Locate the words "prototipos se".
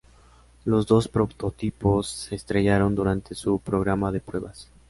1.07-2.33